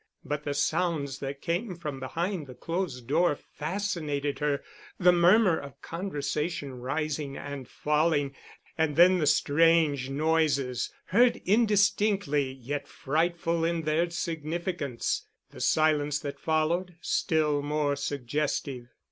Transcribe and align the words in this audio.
But 0.25 0.45
the 0.45 0.55
sounds 0.55 1.19
that 1.19 1.43
came 1.43 1.75
from 1.75 1.99
behind 1.99 2.47
the 2.47 2.55
closed 2.55 3.05
door 3.05 3.35
fascinated 3.35 4.39
her, 4.39 4.63
the 4.99 5.11
murmur 5.11 5.59
of 5.59 5.79
conversation 5.83 6.73
rising 6.79 7.37
and 7.37 7.67
falling, 7.67 8.33
and 8.79 8.95
then 8.95 9.19
the 9.19 9.27
strange 9.27 10.09
noises, 10.09 10.91
heard 11.09 11.37
indistinctly 11.45 12.51
yet 12.51 12.87
frightful 12.87 13.63
in 13.63 13.83
their 13.83 14.09
significance. 14.09 15.27
The 15.51 15.61
silence 15.61 16.17
that 16.21 16.39
followed, 16.39 16.95
still 17.01 17.61
more 17.61 17.95
suggestive. 17.95 18.87